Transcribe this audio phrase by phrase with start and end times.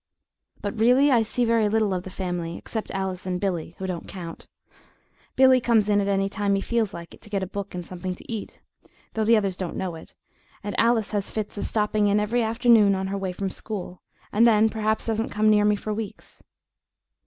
[0.61, 4.07] But, really, I see very little of the family, except Alice and Billy, who don't
[4.07, 4.47] count.
[5.35, 7.85] Billy comes in at any time he feels like it to get a book and
[7.85, 8.61] something to eat,
[9.13, 10.15] though the others don't know it,
[10.63, 14.01] and Alice has fits of stopping in every afternoon on her way from school,
[14.33, 16.41] and then perhaps doesn't come near me for weeks.